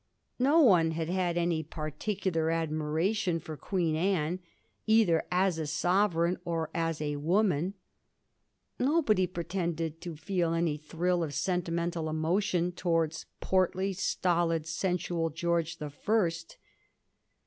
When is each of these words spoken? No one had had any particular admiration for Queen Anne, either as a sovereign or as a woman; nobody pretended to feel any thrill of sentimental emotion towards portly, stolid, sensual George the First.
No 0.39 0.61
one 0.61 0.89
had 0.93 1.09
had 1.09 1.37
any 1.37 1.61
particular 1.61 2.49
admiration 2.49 3.39
for 3.39 3.55
Queen 3.55 3.95
Anne, 3.95 4.39
either 4.87 5.21
as 5.31 5.59
a 5.59 5.67
sovereign 5.67 6.39
or 6.43 6.71
as 6.73 6.99
a 7.03 7.17
woman; 7.17 7.75
nobody 8.79 9.27
pretended 9.27 10.01
to 10.01 10.15
feel 10.15 10.55
any 10.55 10.75
thrill 10.75 11.23
of 11.23 11.35
sentimental 11.35 12.09
emotion 12.09 12.71
towards 12.71 13.27
portly, 13.41 13.93
stolid, 13.93 14.65
sensual 14.65 15.29
George 15.29 15.77
the 15.77 15.91
First. 15.91 16.57